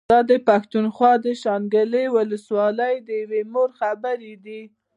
[0.11, 4.61] دا د پښتونخوا د شانګلې ولسوالۍ د يوې مور خبرې دي